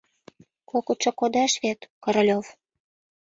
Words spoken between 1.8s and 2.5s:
Королёв?